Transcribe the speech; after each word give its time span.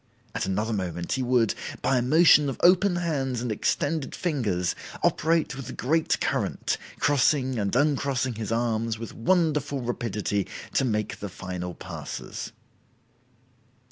At 0.33 0.47
another 0.47 0.73
moment 0.73 1.11
he 1.11 1.21
would, 1.21 1.53
by 1.83 1.99
a 1.99 2.01
motion 2.01 2.49
of 2.49 2.59
open 2.63 2.95
hands 2.95 3.39
and 3.39 3.51
extended 3.51 4.15
fingers, 4.15 4.73
operate 5.03 5.55
with 5.55 5.67
the 5.67 5.73
great 5.73 6.19
current, 6.19 6.79
crossing 6.99 7.59
and 7.59 7.75
uncrossing 7.75 8.33
his 8.33 8.51
arms 8.51 8.97
with 8.97 9.13
wonderful 9.13 9.83
rapidity 9.83 10.47
to 10.73 10.83
make 10.85 11.19
the 11.19 11.29
final 11.29 11.75
passes." 11.75 12.51